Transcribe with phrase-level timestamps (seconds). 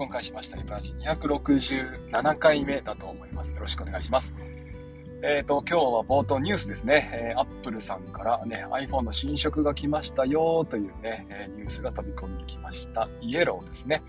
[0.00, 0.56] 録音開始しました。
[0.56, 3.54] リブラジ267回目だと思います。
[3.54, 4.32] よろしくお願いします。
[5.22, 7.10] えっ、ー、と、今日は冒頭ニュースですね。
[7.12, 13.10] えー、Apple さんからね、iPhone の新色が来ましたよというね、えー、ニュースが飛び込んできました。
[13.20, 14.00] イエローですね。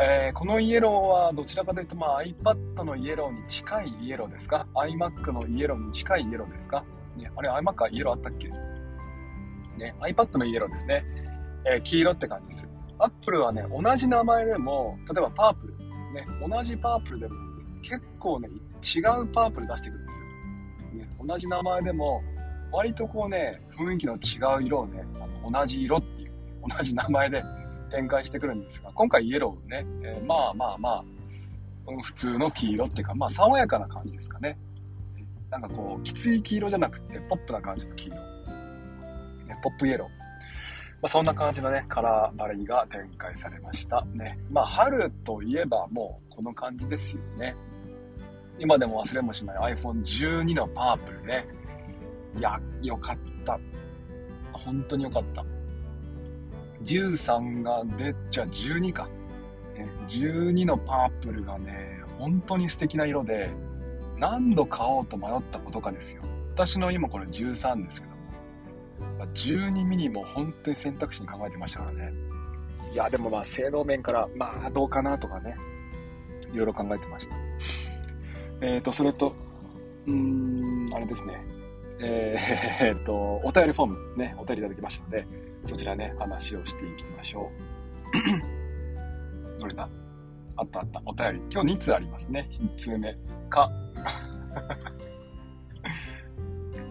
[0.00, 6.82] えー、このイエローはどちらかというと、まあ、iPad のイエローに近いイエローですか ?iMac のイエローに近いイエローですか？
[7.18, 8.48] ね、あれ iMac はイエローあったっけ？
[8.48, 11.04] ね、iPad のイエローですね。
[11.66, 12.69] えー、黄色って感じです。
[13.00, 15.74] アップルはね、同じ名前でも、例えばパープル、
[16.12, 17.34] ね、同じパープルでも
[17.82, 20.26] 結構ね、違うパープル出してくるんですよ。
[20.98, 22.22] ね、同じ名前でも、
[22.72, 26.32] 割とこうね、雰囲気の違う色をね、あの同じ色っていう、
[26.76, 27.42] 同じ名前で
[27.90, 31.04] 展開してくるんですが、今回イエローね、えー、まあまあまあ、
[32.02, 34.58] 普通の黄色っていうか、まあ爽やかな感じですかね。
[35.50, 38.16] なんかこう、きつい黄色じゃなくて、ポップな感じの黄色。
[38.16, 38.22] ね、
[39.62, 40.19] ポップイエロー。
[41.02, 44.04] まあ、そんな感じのね、カラーバレーが展開されました。
[44.12, 44.38] ね。
[44.50, 47.56] まあ、春といえばもうこの感じですよね。
[48.58, 51.46] 今でも忘れもしない iPhone12 のパープルね。
[52.36, 53.58] いや、よかった。
[54.52, 55.42] 本当によかった。
[56.84, 59.08] 13が出ちゃ12か。
[60.06, 63.48] 12のパープルがね、本当に素敵な色で、
[64.18, 66.22] 何度買おうと迷ったことかですよ。
[66.54, 68.09] 私の今これ13ですけ、
[69.34, 72.12] 12ミニも本当に選択肢に考えてましたからね。
[72.92, 75.56] いや、でもまあ性能面から、まあどうかなとかね、
[76.52, 77.34] いろいろ考えてました。
[78.62, 79.34] えっ、ー、と、それと、
[80.06, 81.40] うーん、あれですね。
[82.00, 85.26] えー、 えー、と、お便りフォームね、お便りいただきましたので、
[85.64, 87.50] そちらね、話をしていきましょ
[89.56, 89.60] う。
[89.60, 89.88] どれだ？
[90.56, 91.02] あったあった。
[91.04, 91.42] お便り。
[91.50, 92.48] 今日2通ありますね。
[92.52, 93.16] 1通目。
[93.48, 93.70] か。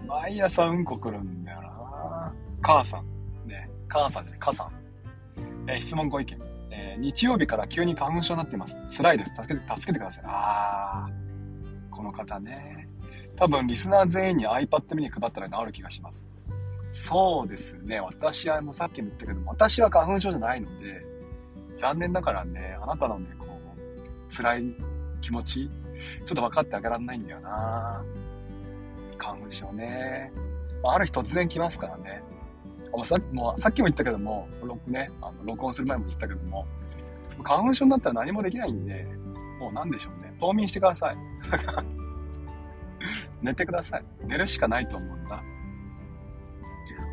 [0.08, 1.39] 毎朝うんこ来るん。
[2.70, 4.72] 母さん、ね、母さんじゃない、母さん。
[5.68, 6.38] えー、質問ご意見。
[6.70, 8.78] えー、日曜日から急に花粉症になっています。
[8.96, 9.34] 辛いです。
[9.34, 10.24] 助けて、助けてください。
[10.28, 12.88] あー、この方ね。
[13.36, 16.24] 多分、リスナー全員に iPad mini 配ったら治る気がします。
[16.92, 18.02] そうですね。
[18.02, 21.04] 私はもうさっきも言ったけども、私は花粉症じゃないので、
[21.76, 24.76] 残念だからね、あなたのね、こう、辛い
[25.22, 25.72] 気持ち、
[26.24, 28.04] ちょっと分かってあげられないんだよな
[29.18, 30.32] 花粉症ね。
[30.84, 32.22] ある日突然来ますからね。
[33.04, 34.48] さもうさっきも言ったけども、
[34.88, 36.66] ね、あの録音する前も言ったけども、
[37.44, 39.08] 花粉症になったら何もできないんで、
[39.60, 40.34] もう何でしょうね。
[40.40, 41.18] 冬眠してください。
[43.42, 44.04] 寝てください。
[44.26, 45.42] 寝るしかないと思うんだ。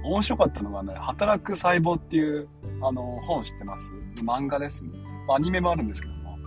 [0.04, 2.48] 面白かったのがね、働く細胞っていう
[2.82, 3.90] あの本知ってます？
[4.16, 4.90] 漫画ですね。
[5.34, 6.38] アニメもあるんですけども、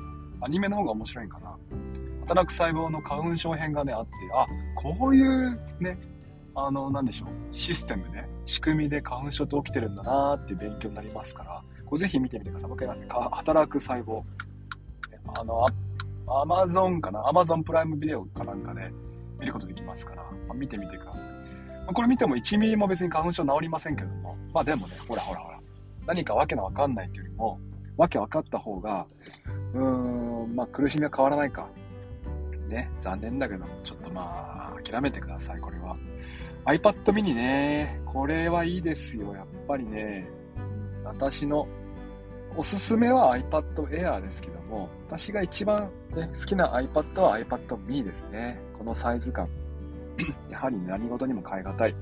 [0.41, 1.57] アニメの方が面白いんかな。
[2.21, 4.45] 働く細胞の花粉症編がね、あって、あ、
[4.75, 5.97] こういうね、
[6.67, 12.69] あの、なんでしょう、システムで、仕組みで花粉症って起きてるんだなーっていう勉強になりますから、これぜひ見てみてください。
[12.69, 13.29] もう一回言いますね。
[13.31, 14.23] 働く細胞。
[15.33, 15.67] あの、
[16.27, 18.91] アマゾンかなアマゾンプライムビデオかなんかで
[19.39, 21.21] 見ることできますから、まあ、見てみてください。
[21.21, 25.59] まあ、これ見ても1ミリも別に花粉症治りませんけども、まあでもね、ほらほらほら、
[26.05, 27.59] 何かわけのわかんないっていうよりも、
[27.97, 29.07] わけ分かった方が、
[29.73, 31.67] うーん、まあ苦しみは変わらないか。
[32.67, 35.97] ね、残念だけども、ちょっとまあ、諦めてください、これは。
[36.65, 39.33] iPad mini ね、これはいいですよ。
[39.33, 40.27] やっぱりね、
[41.03, 41.67] 私の
[42.55, 48.59] おすすめは iPad Air ですけども、私が一番、ね、好きな iPad は iPad mini ですね。
[48.77, 49.47] このサイズ感。
[50.51, 51.95] やはり何事にも変え難い。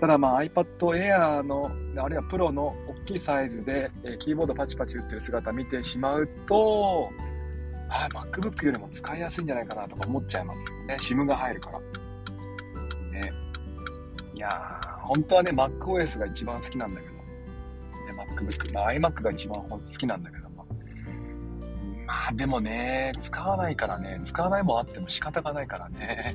[0.00, 7.10] ただまあ iPad Air の、あるいはプロの大きいサイズで、えキーボードパチパチ打ってる姿見てしまうと、
[7.88, 10.96] あ MacBook よりも使いやすいんじゃないかなとか思っちゃいますよね。
[11.00, 11.80] SIM が入るから。
[14.40, 17.20] やー、本当はね、MacOS が一番好きなんだけど、ね、
[18.36, 20.66] MacBook、まあ、iMac が一番好きなんだけども、
[22.06, 26.34] まあでもね、使わないからね、使わないもあっても仕方がないからね、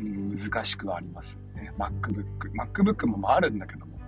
[0.00, 1.72] うん、難しくはありますね。
[1.78, 2.52] MacBook。
[2.52, 3.98] MacBook もあるんだけども、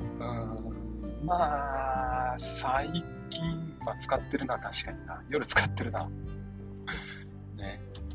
[0.00, 2.88] うん、まあ、最
[3.30, 5.22] 近は使ってるな、確かにな。
[5.28, 6.08] 夜使ってるな。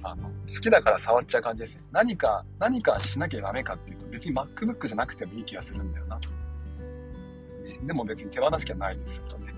[0.03, 1.83] あの、好きだから触っちゃう感じですね。
[1.91, 6.19] 何か、何かしなきゃダメかっていうと、別に MacBook じゃなくてもいい気がするんだよな。
[7.83, 9.53] でも別に手放す気はないですよね。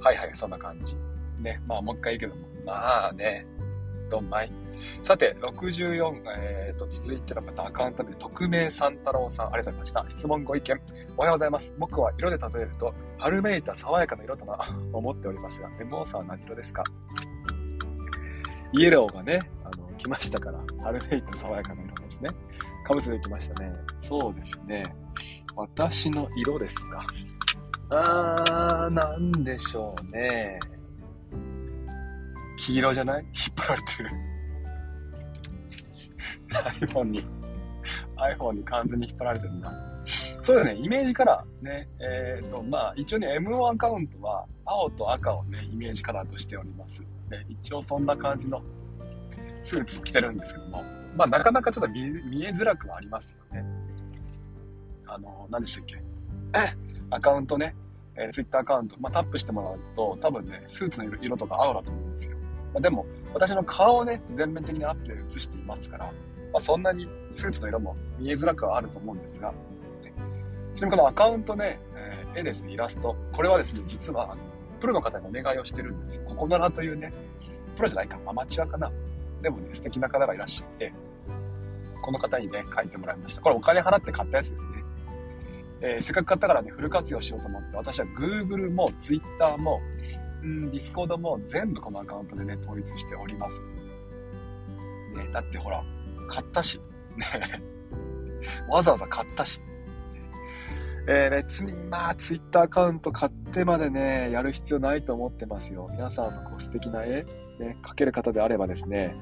[0.00, 0.96] はいはい、そんな感じ。
[1.38, 2.48] ね、まあもう一回言うけども。
[2.64, 3.46] まあね、
[4.10, 4.50] どんまい。
[5.02, 10.16] さて、64、えーと、続いての方、アカウント名、匿名さん太郎さん、ありがとうございました。
[10.18, 10.80] 質問ご意見、
[11.16, 11.74] おはようございます。
[11.78, 14.58] 僕は色で例えると、春めいた爽やかな色とな、
[14.92, 16.84] 思っておりますが、メモーさんは何色ですか？
[18.72, 22.30] イエローがね、あの、来ましたから、アルフェイト爽やかな色ですね。
[22.86, 23.72] かぶせてきましたね。
[24.00, 24.94] そうですね。
[25.54, 27.06] 私の色ですか。
[27.90, 30.58] あー、なんでしょうね。
[32.56, 33.22] 黄色じゃない？
[33.24, 34.10] 引っ張られてる。
[36.88, 37.24] iPhone に、
[38.16, 39.72] iPhone に完全に引っ張られてるんだ。
[40.42, 41.64] そうですね、イメージカラー。
[41.64, 47.04] ね、えっ、ー、と、まあ、一応ね、M1 アカウントは青と赤をね、イメージカラーとしております。
[47.30, 48.60] で、一応そんな感じの
[49.62, 50.82] スーツを着てるんですけども、
[51.16, 53.64] まあ、なかなかちょっと見えづらくはありますよね。
[55.06, 56.02] あの、何でしたっけ？
[57.10, 57.76] アカウントね、
[58.16, 62.36] えー、Twitter アカウント、まあ、タップしてもらうと、多分ね、スーツの色とか青だと思うんですよ。
[62.74, 69.54] まあ、でも、私の顔をね、全面的にアップで映していますから、まあ、そんなにスーツの色も見えづらくはあると思うんですが、
[70.74, 73.16] ちなみにこのアカウントね、えー、絵ですね、イラスト。
[73.32, 74.36] これはですね、実は、
[74.80, 76.24] プロの方にお願いをしてるんですよ。
[76.26, 77.12] ここならというね、
[77.76, 78.90] プロじゃないか、アマチュアかな。
[79.42, 80.92] でもね、素敵な方がいらっしゃって、
[82.02, 83.42] この方にね、書いてもらいました。
[83.42, 84.70] これお金払って買ったやつですね。
[85.82, 89.80] えー、せっかく買ったからね、フル活用しようと思って、私は Google も Twitter も、
[90.42, 93.60] うん、Discord も全部このアカウントでね、統一しております。
[95.14, 95.84] ね、だってほら、
[96.28, 96.80] 買ったし、
[97.16, 97.62] ね、
[98.68, 99.60] わざわざ買ったし。
[101.06, 105.88] えー、別にまあ、Twitter アカウント買ってまでね、やる必要ないと思ってますよ。
[105.90, 107.24] 皆さんのこう素敵な絵、
[107.58, 109.14] ね、描ける方であればですね、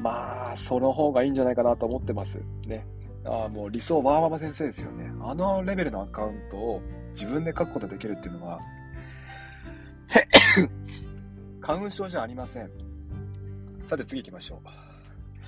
[0.00, 2.42] まあ、その方がいいんじゃないかなと思ってます。
[2.66, 2.86] ね。
[3.26, 5.10] あもう理想ワーママ先生ですよね。
[5.22, 6.82] あのレベルのアカウントを
[7.12, 8.60] 自分で書くことできるっていうのは、
[11.62, 12.70] 花粉症じゃありません。
[13.86, 14.58] さて次行きましょう。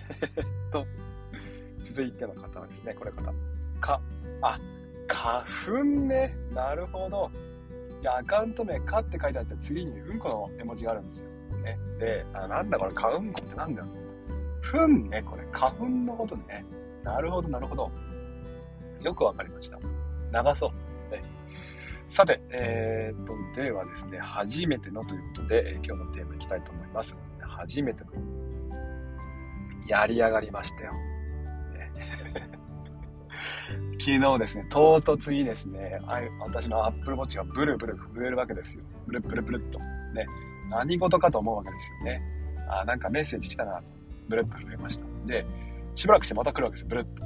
[0.37, 0.87] えっと、
[1.85, 3.33] 続いての方はですね、これ方。
[3.81, 4.01] か、
[4.41, 4.59] あ、
[5.07, 6.37] 花粉ね。
[6.53, 7.31] なるほど。
[8.01, 11.29] いや、アカウント名、かって書いてあって次にうんこの絵文字があるんですよ。
[11.63, 11.79] ね。
[11.99, 13.89] で、あなんだこれ、花粉こってなんだよ。
[14.61, 16.65] ふんね、これ、花粉のことね。
[17.03, 17.91] なるほど、なるほど。
[19.03, 19.79] よくわかりました。
[20.33, 20.73] 長そ
[21.11, 21.13] う。
[21.13, 21.23] ね、
[22.09, 27.17] さて、えー、っと、ではですね、初めてのということで、えー、今日のテーマいきたいと思います。
[27.41, 28.11] 初めての。
[29.87, 30.93] やり上がりましたよ。
[30.93, 31.93] ね、
[34.07, 35.99] 昨日ですね、唐突にですね、
[36.39, 38.85] 私の Apple Watch がブルブル震えるわけですよ。
[39.05, 39.81] ブルブルブルっと。
[39.81, 40.29] ね、
[40.71, 42.23] 何事かと思うわけですよね。
[42.69, 43.83] あ、なんかメッセージ来たな、と
[44.29, 45.07] ブルッと震えました。
[45.27, 45.45] で、
[45.97, 46.87] しばらくしてまた来るわけですよ。
[46.89, 47.25] ブルッと。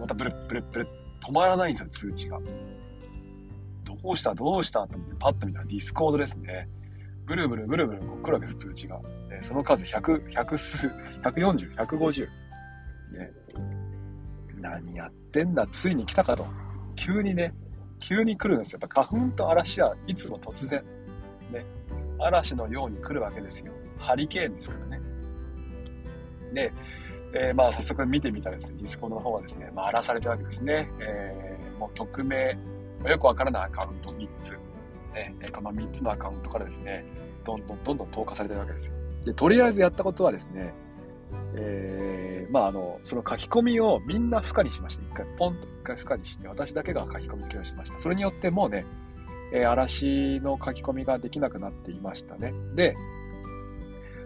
[0.00, 0.88] またブルブルブルッ。
[1.24, 2.40] 止まらないんですよ、通知が。
[3.84, 6.68] どうしたどうしたと思ってパッと見たらディスコードですね。
[7.26, 9.00] ブルブルブルブルこう来るわけです、通知が。
[9.28, 10.88] でその数100、100数、
[11.22, 12.26] 140、150。
[13.12, 13.30] ね。
[14.60, 16.46] 何やってんだ、ついに来たかと。
[16.96, 17.54] 急にね、
[18.00, 18.78] 急に来るんですよ。
[18.80, 20.82] やっぱ花粉と嵐はいつも突然。
[21.52, 21.64] ね。
[22.18, 23.72] 嵐のように来るわけですよ。
[23.98, 25.00] ハリケーンですからね。
[26.52, 26.72] で、
[27.34, 30.88] えー、まあ早速見てみたらですね、ディスコードの方はですね、まあ、荒らされてるわけですね。
[31.00, 32.56] えー、もう匿名、
[33.06, 34.58] よくわからないアカウント3つ。
[35.14, 37.04] ね、この3つのアカウントからですね、
[37.44, 38.94] どんどんどんどん投下されてるわけですよ。
[39.24, 40.72] で、とりあえずやったことはですね、
[41.54, 45.02] えー、まああの、その書き込みをみんな不可にしました。
[45.02, 47.98] 一回ポンと一回不可にして、私だけが書き込みをしました。
[47.98, 48.84] それによってもうね、
[49.52, 52.52] えー、嵐の書き込みができなくなっていましたね。
[52.76, 52.94] で、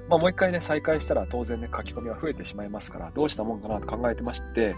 [0.09, 4.75] まあ、もう一回ね、再開したら当然ね、書き込みは増えてしまいますから、どうしたもんかなと考えてまして、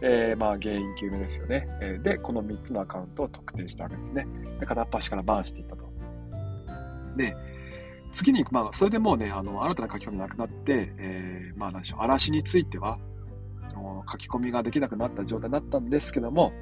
[0.00, 1.66] えー、まあ原因究明ですよね。
[1.80, 4.26] えー、で、この3つのアカウントを特定したわけですね。
[4.60, 5.88] で、片っ端からバーンしていったと。
[7.16, 7.34] で、
[8.18, 12.98] 次に、まあ、それでもうね、あの、新たな書き込みがなくなって、えー、まあ、なんでしょう、嵐については、
[14.10, 16.52] 書き込みができなくなった状態になったんですけども、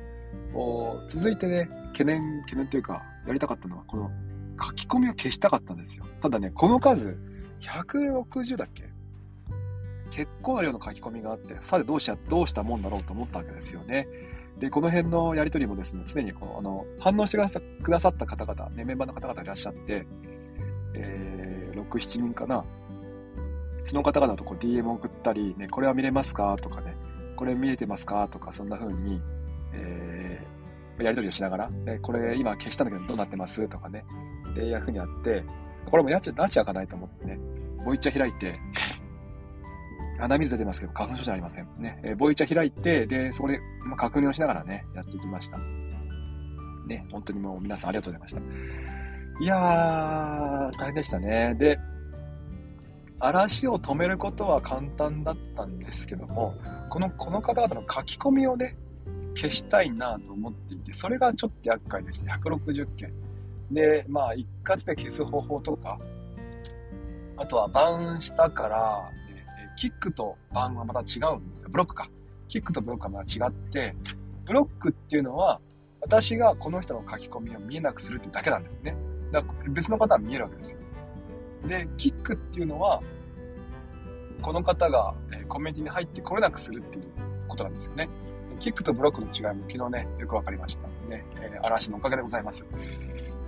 [1.09, 4.11] 続いてね、懸念、懸念というか、やりたかったのは、この
[4.63, 6.05] 書き込みを消したかったんですよ。
[6.21, 7.17] ただね、この数、
[7.61, 8.91] 160だっけ？
[10.11, 14.07] 結構な量の書き込みがあって、さてどうしどうしたもんだろうと思ったわけですよね。
[14.59, 17.39] で、この辺のやりとりもですね、常にこうあの反応して
[17.83, 20.07] くださった方々、ね、メンバーの方々いらっしゃって、
[20.95, 21.36] えー、
[21.91, 22.65] 6、7人かな。
[23.81, 26.57] その方々とこう DM 送ったり、ね、これは見れますか？
[26.61, 26.97] とかね、
[27.37, 28.27] これ見えてますか？
[28.29, 29.21] とか、そんな風に、
[29.73, 33.69] えー、やりとりをしながら、ね、これ今消したんだけどどうなってます？
[33.69, 34.05] とかね、
[34.57, 35.45] えー、いう風にやって、
[35.87, 37.39] これもやち、らち開かないと思ってね、
[37.85, 38.59] ボイチャ開いて、
[40.19, 41.69] 鼻水出てますけど、花粉症じゃありません。
[41.79, 45.59] ね、えー、ボイチャ開いて、で、そこで、まあ、確認をしながらね、やっていきました。
[46.89, 49.06] ね、本当にもう皆さんありがとうございました。
[49.39, 51.55] いやー、大変でしたね。
[51.59, 51.79] で、
[53.21, 56.55] 嵐を止めることは簡単だったんですけども、
[56.89, 58.77] この、この方々の書き込みをね、
[59.35, 62.35] 消したいなと思っていて、それがちょっと厄介でした。
[62.37, 63.13] 160件。
[63.71, 65.99] で、まあ、一括で消す方法とか、
[67.37, 69.11] あとはバウンしたから、
[69.77, 71.69] キックとバウンはまた違うんですよ。
[71.71, 72.09] ブロックか。
[72.49, 73.95] キックとブロックはまた違って、
[74.47, 75.61] ブロックっていうのは、
[76.01, 78.97] 私がこの人の書き込みを見えなくするってだけなんですね。
[79.33, 80.79] だから別の方は見えるわけですよ。
[81.67, 83.03] で、キックっていうのは、
[84.43, 85.15] この方が、
[85.49, 87.05] コミュニティに入ってこれなくするっていう
[87.49, 88.09] ことなんですよね。
[88.59, 90.89] キックとブロックの違いも昨日ね、よくわかりました。
[91.09, 92.65] ね、えー、嵐のおかげでございます。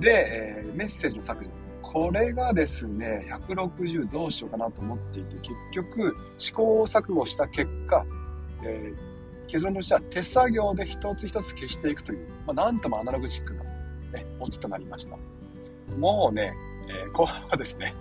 [0.00, 1.50] で、えー、メッセージの削除。
[1.82, 8.04] これがですね、160どうしようかなと思っていて、結局、試行錯誤した結果、
[8.62, 13.62] えー、結論としては手作業で一つ一つ消していくという、まあ、なんともアナログチックな、
[14.12, 15.16] ね、オチとなりました。
[15.97, 16.52] もうね、
[16.88, 17.95] えー、後半はですね、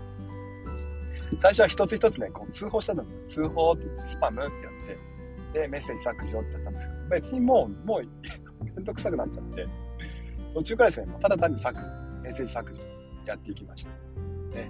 [1.40, 3.36] 最初は一つ一つね、こう通報したんです。
[3.36, 9.66] 通報ってスパムってやって、で、メッセージ削除ってやったんですけど、別にもう、もうめんどくさくなっちゃって、
[10.54, 11.88] 途中からですね、もうただ単に削除、
[12.22, 12.80] メッセージ削除
[13.26, 13.90] やっていきました。
[13.90, 14.70] ね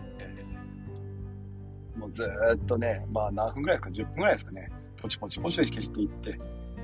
[1.96, 2.24] え、もうず
[2.56, 4.70] っとね、まあ何分ぐらいですか、10分ぐらいですかね、
[5.02, 6.38] ポチポチポチポチ消していって、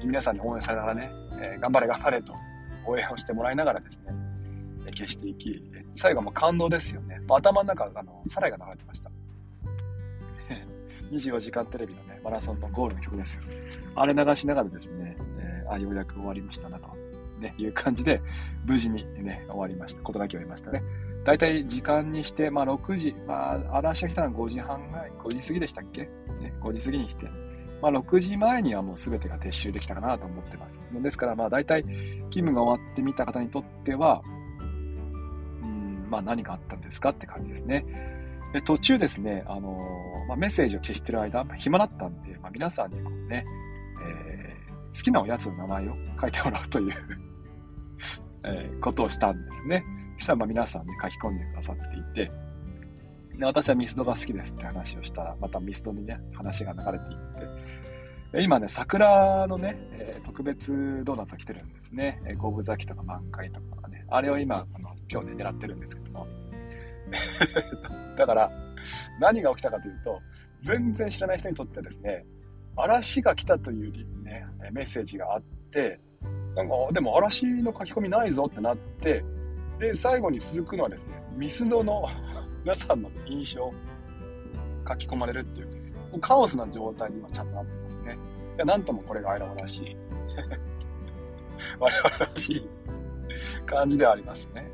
[0.04, 1.12] 皆さんに応援されながらね、
[1.42, 2.34] えー、頑張れ頑張れと
[2.86, 4.14] 応援をしてもらいながらですね、
[4.94, 5.62] 消していき、
[5.96, 7.20] 最後も感動ですよね。
[7.30, 9.12] 頭の中、あの、サライが流れてました。
[11.12, 13.44] 24時間テレビのね、マラソンのゴールの曲ですよ。
[13.96, 16.88] あれ流しながらですね、えー、あ、ようやく終わりましたなと、
[17.40, 18.22] ね、いう感じで、
[18.66, 20.02] 無事にね、終わりました。
[20.04, 20.82] ことだけ終わりましたね。
[21.26, 26.02] だいたい時間にして、まあ6時、まあ嵐が来たのは5時半ぐらい、5時過ぎでしたっけ？
[26.02, 27.30] ね、5時過ぎに来て、
[27.82, 31.02] まあ6時前にはもう全てが撤収できたかなと思ってます。
[31.02, 34.22] ですからまあ大体勤務が終わってみた方にとっては、
[36.14, 37.86] まあ何があったんですかって感じですね。
[38.54, 39.80] で途中ですね、あの、
[40.28, 43.44] まあ、メッセージを消してる間、まあ、暇だったんで、まあ、皆さんにこうね、
[44.08, 46.94] えー、好きなおやつの名前を書いてもらうという
[48.46, 49.84] えー、ことをしたんですね。
[50.20, 52.32] そしたらまあ皆さんね、書き込んでくださっていて、
[53.40, 59.76] で私はミスドが好きですって話をしたら、またミスドにね、話が流れていって、今ね、桜のね、
[60.26, 62.22] 特別ドーナツが来てるんですね。
[62.38, 64.03] 五分咲きとか満開とかね。
[64.14, 66.28] あれを今、あの、今日ね、狙ってるんですけども。
[68.16, 68.52] だから、
[69.20, 70.22] 何が起きたかというと、
[70.60, 72.24] 全然知らない人にとってはですね、
[72.76, 73.92] 嵐が来たという
[74.24, 75.42] ね、メッセージがあっ
[75.72, 76.00] て、
[76.56, 79.26] なんか、でも嵐の書き込みないぞってなって、
[79.80, 82.08] で、最後に続くのはですね、ミスドの
[82.64, 83.72] 皆さんの印象、
[84.88, 85.68] 書き込まれるっていう、
[86.12, 88.16] もうカオスな状態に今ちゃんとなってますね。
[88.58, 89.98] いや、なんともこれが我々らしい。
[91.80, 92.70] 我々らしい
[93.64, 94.70] 感じではありますね。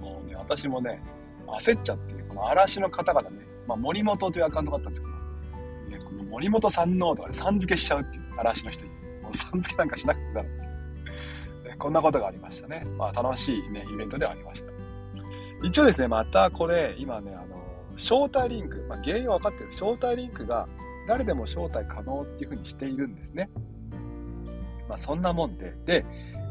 [0.00, 1.02] もうね、私もね、
[1.46, 8.90] 焦っちゃって、この嵐の方々ね、まあ、森本というアカウントがあったんですけど、ね、この森本さんのとかでさん付けしちゃうっていう、嵐の人に。
[9.22, 11.76] もうさん付けなんかしなくてだろうって。
[11.76, 12.84] こんなことがありましたね。
[12.98, 14.72] まあ、楽しいね、イベントではありました。
[15.62, 17.56] 一応ですね、またこれ、今ね、あの、
[17.96, 19.70] 招待リンク、まあ、原因は分かってる。
[19.70, 20.66] 招待リンクが
[21.08, 23.48] 誰でも招待可能っていうふうにしているんですね。
[24.88, 25.74] まあ、そんなもんで。
[25.86, 26.04] で、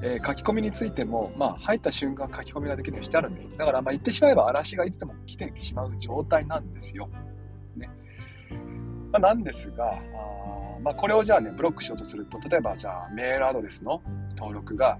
[0.05, 3.57] えー、書き込みについても、まあ、入った瞬間書き込みができるようにしてあるんです。
[3.57, 7.07] だから、まあ、言ってしまえば嵐がいつでも来てしまう状態なんですよ。
[7.77, 7.89] ね。
[9.13, 9.93] まあ、なんですが、あ
[10.83, 14.01] まあ、これをじゃあね、ブロックしようとすると、例えばじゃあメールアドレスの
[14.35, 14.99] 登録が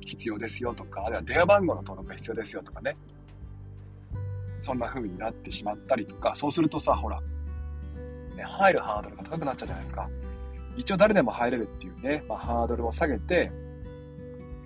[0.00, 2.96] 必要ですよとか、あるいは電話番号の登録が必要ですよとかね。
[4.60, 7.20] そんな風になってしまったりとか、そうするとさ、ほら、
[8.36, 10.08] ね、入るハードルが高くなっちゃうじゃないですか。
[10.76, 13.50] 一応誰でも入れるっていうね、まあ、ハードルを下げて、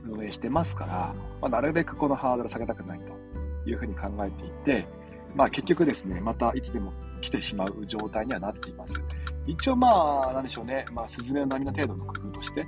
[0.08, 4.86] 運営してますから、まあ、なるべくこのハードル下げたくないというふうに考えていて、
[5.34, 9.00] まあ、結局ですね、またいつでも来てしまう状態にはなっています。
[9.46, 12.66] 一応まあ、なんでしょうね、まあ、スズメの涙の程度の工夫として、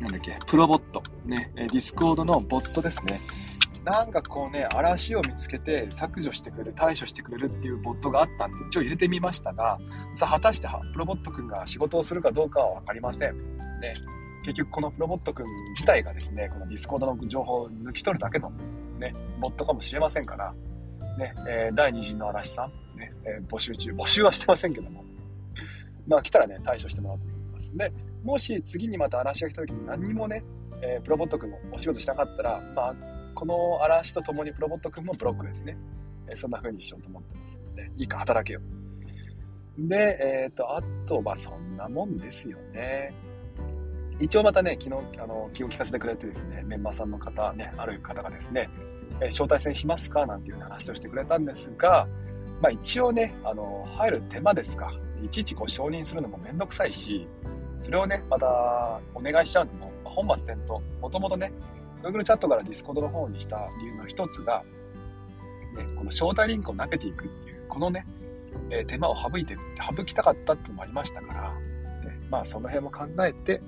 [0.00, 3.20] なんだっけ、 ProBot、ね、ディスコードのボットですね。
[3.84, 9.78] なんかこうね、荒らしを見つけて削除してくれる、対処してくれるっていうボットがあったんで、一応入れてみましたが、
[10.14, 13.36] さあ果たしてプロボット君が仕事をするかどうかは分かりません。
[13.80, 13.94] ね、
[14.42, 18.50] 結局このプロボット君自体がですね、このディスコードの情報を抜き取るだけの、
[18.98, 20.54] ね、ボットかもしれませんから、
[21.18, 25.04] ね、えー、第2陣の荒らしさん、ね、えー、募集中、募集はしてませんけども、
[26.06, 27.76] まあ来たらね、対処してもらおうと思います。
[27.76, 27.92] で、
[28.24, 30.44] もし次にまた荒らしが来た時に何もね、
[30.82, 32.94] えー、プロボット君もお仕事しなかったら、まあ、
[33.34, 35.76] この荒らしと共にプロボット君もブロックですね。
[36.28, 38.60] えー、そんな風にしようと思ってますので、いいか働けよ。
[39.78, 43.12] で、えっ、ー、と、あと、まあそんなもんですよね。
[44.22, 48.70] 一応またね、昨日、あの、気を利かせてくれてですね、メンバーさんの方、ね、ある方がですね、
[49.20, 52.06] えー、招待制しますかなんていう話をしてくれたんですが、
[52.60, 54.92] まあ一応ね、あの、入る手間ですか。
[55.24, 57.26] いちいちこう承認するのもめんどくさいし、
[57.80, 60.80] それをね、またお願いしちゃうのもま、本末転倒。
[61.00, 61.52] もともとね、
[62.04, 64.62] Google チャットから Discord の方にした理由の一つが、
[65.76, 68.06] ね、この招待リンクを投げていくっていう、このね、
[68.70, 69.56] えー、手間を省いて、
[69.96, 71.52] 省きたかったっていうのもありましたから、
[72.32, 73.60] まあその辺も考えて、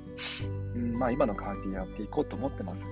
[0.74, 2.84] うん、まあ今の感じでやっていこうと思ってます。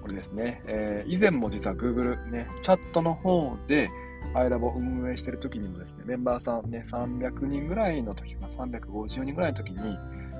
[0.00, 3.90] これですね、えー、以前も実は Google ね、チャットの方で、
[4.34, 9.78] アイラボ運営してる時にもですね、メンバーさんね、300人ぐらいの時か、350人ぐらいの時に、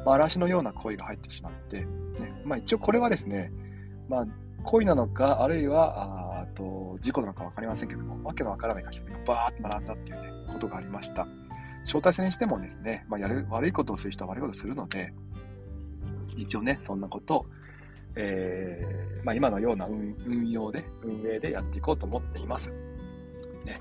[0.05, 1.87] まあ、嵐のような声が入ってしまって、ね、
[2.45, 3.53] まあ一応これはですね、
[4.09, 4.27] まあ
[4.65, 11.27] 恋なのか、あるいは、あと、事故なのか分かりませんけども、わけのわからない書き込みがバーっと並んだっていうね、ことがありました。
[11.85, 15.13] 招待制にしてもですね、まあ、やる、悪いことをする人は悪いことをするので、
[16.37, 17.47] 一応ね、そんなことを、
[18.17, 22.71] えー、まあ、今のような運用で、運営でやっていこうと思っています。
[23.65, 23.81] ね。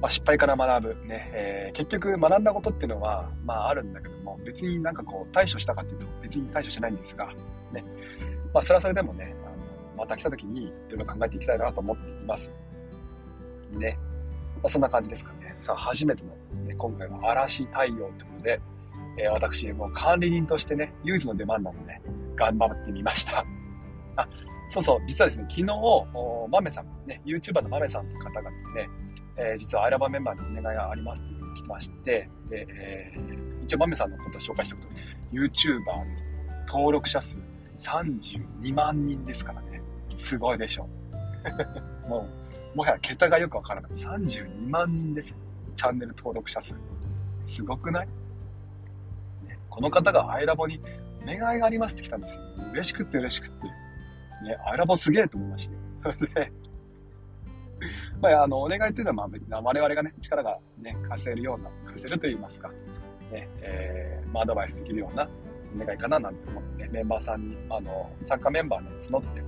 [0.00, 1.06] まあ、失敗から学ぶ。
[1.06, 7.32] ね、えー、結局学んだことっていうのは、まああるんだけども、別になんかこう対処したかっていうと別に対処しないんですが、
[7.72, 7.84] ね。
[8.52, 9.54] まあそれはそれでもね、あの
[9.96, 12.50] また来た時にいろいろ考えていきたいなと思っています。
[13.72, 13.98] ね。
[14.56, 15.45] まあ、そんな感じですかね。
[15.58, 18.60] さあ、初めての、ね、今回は嵐対応ということで、
[19.18, 22.00] えー、私、もう管理人としてね、唯一の出番なので、
[22.34, 23.44] 頑張ってみました。
[24.16, 24.28] あ、
[24.68, 25.66] そうそう、実はですね、昨日、
[26.50, 28.88] まめさん、ね、YouTuber のまめさんという方がですね、
[29.36, 34.88] えー、実はアイラバメンバーにお願いがありますというふうに来てまして、で、えー、一応まめさんのことを紹介しておくと、
[35.32, 36.26] YouTuber です。
[36.26, 36.36] ね
[36.68, 37.40] 登録者数
[37.78, 39.80] 32万人ですからね。
[40.16, 40.88] すごいでしょ
[42.04, 42.08] う。
[42.08, 42.28] も
[42.74, 43.90] う、もはや桁がよくわからない。
[43.92, 45.38] 32万人ですよ。
[45.76, 46.76] チャンネル登録者数。
[47.44, 48.06] すごくない、
[49.46, 50.80] ね、この方がアイラボに
[51.22, 52.42] お願いがありますって来たんですよ。
[52.72, 53.66] 嬉しくって嬉しくって。
[54.44, 55.76] ね、アイラボすげえと思いまして。
[56.34, 56.52] で、
[58.20, 62.68] まあ、あの、お願いというのは、まあ、我々がね、力がね、貸せるような、貸せると言いますか、
[63.30, 65.28] ね、えー、まあ、アドバイスできるような
[65.74, 69.42] お願いかななんて思ってね、メンバーさんに、あの、参加メンバーに募って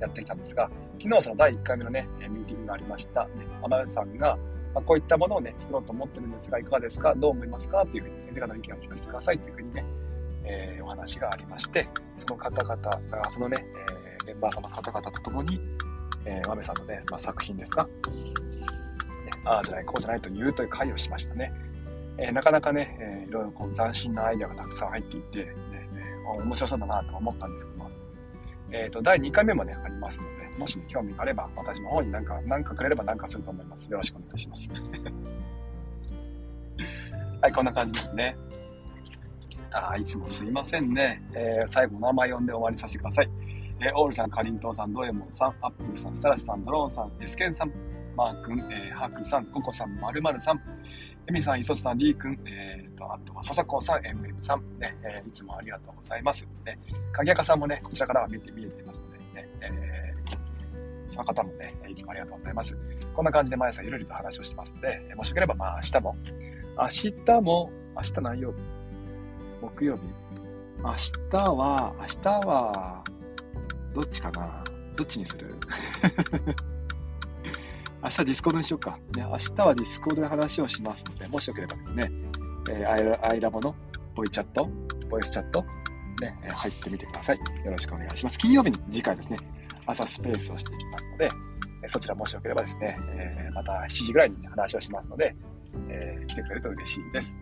[0.00, 0.70] やってきたんですが、
[1.00, 3.26] 昨日その第1回目のね、ミーティングがありました。
[3.26, 4.38] ね、天海さんが、
[4.76, 7.14] まあ、こういったものをね、作ろうと思ってるんですが、いかがですか？
[7.14, 7.80] どう思いますか？
[7.80, 9.84] っていうふうに先生方の意見を聞かせてくださいというふうにね、
[10.44, 13.64] えー、お話がありまして、その方々、そのね、
[14.20, 15.58] えー、メンバー様の方々と共に、
[16.26, 17.90] えー、豆さんのね、まあ、作品ですか、ね、
[19.46, 21.54] ああじゃない、こうじゃないと言うという会をしましたね。
[22.18, 25.54] えー、なかなかね、えー、いろいろこう斬新なアイデアがたくさん入っていて、ね、
[26.38, 27.90] 面白そうだなと思ったんですけども、
[28.72, 33.90] えっ、ー、と、第2回目もね、ありますので、もし、ね、興味があれば、私の方になんか、なんかくれればなんかすると思います。
[33.90, 34.68] よろしくお願いします。
[37.40, 38.36] はい、こんな感じですね。
[39.72, 41.20] あ、いつもすいませんね。
[41.34, 43.30] えー、最後、名前呼んで終わりさせてください。
[43.80, 47.72] えー、オールさん、かりんとうさん、ドエモンさん、アップルさん、スタラスさん、ドローンさん、エスケンさん、
[48.16, 50.60] マー君、えー、ハクさん、ココさん、まるまるさん、
[51.28, 56.46] エミさん、イソスさん、リー君、えーと、あとは、笹子さん、MM さん、ね、えー、いつもありがとうございます。
[56.64, 56.78] ね、
[57.12, 59.15] 鍵垢さんもね、こちらからは見て、見えていますので、
[61.16, 62.76] その方もね、いつもありがとうございます。
[63.14, 66.16] こんな感じで毎朝ゆるりと話をしてますので、もしよければ、まあ、明日も、
[66.76, 66.88] 明
[67.24, 68.58] 日も、明日何曜日？
[69.62, 70.02] 木曜日？
[70.82, 70.94] 明
[71.30, 73.02] 日は、明日は、
[73.94, 74.62] どっちかな？
[74.94, 75.54] どっちにする？
[78.02, 78.98] 明日ディスコードにしようか。
[79.14, 82.12] ね、明日はディスコードで話をしますので、もしよければですね、
[82.68, 83.74] えー、アイラボの
[84.14, 84.68] ボイチャット、
[85.08, 85.64] ボイスチャット、
[86.20, 87.38] ね、入ってみてください。
[87.64, 88.38] よろしくお願いします。
[88.38, 89.38] 金曜日に次回ですね、
[89.86, 91.30] 朝スペースをしていきますので、
[91.88, 95.34] そちらもしよければですね、え、また7時ぐらいに話をしますので、
[95.88, 97.38] え、来てくれると嬉しいです。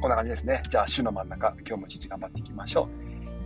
[0.00, 0.62] こんな感じですね。
[0.68, 2.88] じゃあ、週の真ん中、今日も一日頑張っていきましょ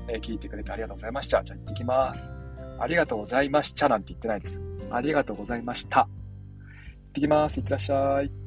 [0.09, 0.13] う。
[0.13, 1.43] え、聞いてくれてありがとうございました。
[1.43, 2.33] じゃあ行ってきます。
[2.79, 4.61] ありがとうございましたなんて言ってないです。
[4.91, 6.01] ありがとうございました。
[6.01, 7.59] 行ってきます。
[7.59, 8.42] いってらっしゃい。